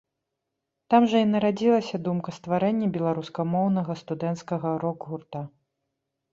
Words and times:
Там 0.93 1.01
жа 1.11 1.19
і 1.25 1.27
нарадзілася 1.33 1.99
думка 2.07 2.33
стварэння 2.39 2.87
беларускамоўнага 2.97 3.99
студэнцкага 4.03 4.75
рок-гурта. 4.89 5.39